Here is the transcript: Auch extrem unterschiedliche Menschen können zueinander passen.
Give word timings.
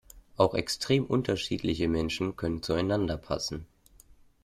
Auch 0.35 0.55
extrem 0.55 1.05
unterschiedliche 1.05 1.87
Menschen 1.87 2.35
können 2.35 2.63
zueinander 2.63 3.17
passen. 3.17 3.67